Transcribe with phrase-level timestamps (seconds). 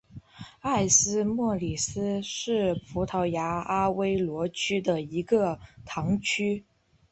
[0.61, 6.65] 埃斯莫里斯是葡萄牙阿威罗区的一个堂区。